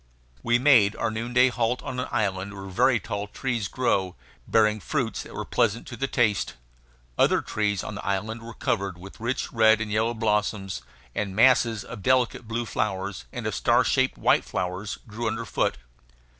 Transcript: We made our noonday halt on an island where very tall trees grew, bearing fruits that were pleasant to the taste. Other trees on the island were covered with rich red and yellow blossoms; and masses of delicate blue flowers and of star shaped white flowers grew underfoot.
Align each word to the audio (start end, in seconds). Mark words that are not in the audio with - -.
We 0.41 0.57
made 0.57 0.95
our 0.95 1.11
noonday 1.11 1.49
halt 1.49 1.83
on 1.83 1.99
an 1.99 2.07
island 2.09 2.55
where 2.55 2.65
very 2.65 2.99
tall 2.99 3.27
trees 3.27 3.67
grew, 3.67 4.15
bearing 4.47 4.79
fruits 4.79 5.21
that 5.21 5.35
were 5.35 5.45
pleasant 5.45 5.85
to 5.89 5.95
the 5.95 6.07
taste. 6.07 6.55
Other 7.19 7.39
trees 7.39 7.83
on 7.83 7.93
the 7.93 8.03
island 8.03 8.41
were 8.41 8.55
covered 8.55 8.97
with 8.97 9.19
rich 9.19 9.51
red 9.53 9.79
and 9.79 9.91
yellow 9.91 10.15
blossoms; 10.15 10.81
and 11.13 11.35
masses 11.35 11.83
of 11.83 12.01
delicate 12.01 12.47
blue 12.47 12.65
flowers 12.65 13.25
and 13.31 13.45
of 13.45 13.53
star 13.53 13.83
shaped 13.83 14.17
white 14.17 14.43
flowers 14.43 14.97
grew 15.05 15.27
underfoot. 15.27 15.77